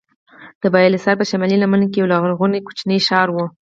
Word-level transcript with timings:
د 0.61 0.63
بالاحصار 0.73 1.15
په 1.19 1.25
شمالي 1.31 1.57
لمنه 1.59 1.85
کې 1.91 1.97
یو 1.99 2.09
لرغونی 2.13 2.59
کوچنی 2.67 2.99
ښار 3.07 3.27
و. 3.31 3.37